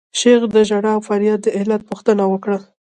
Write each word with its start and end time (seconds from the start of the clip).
شیخ 0.19 0.41
د 0.55 0.57
ژړا 0.69 0.91
او 0.95 1.01
فریاد 1.07 1.39
د 1.43 1.47
علت 1.59 1.81
پوښتنه 1.89 2.23
وکړه. 2.27 2.57